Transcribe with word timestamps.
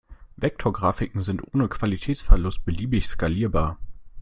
Vektorgrafiken 0.35 1.21
sind 1.21 1.53
ohne 1.53 1.69
Qualitätsverlust 1.69 2.65
beliebig 2.65 3.05
skalierbar. 3.07 3.77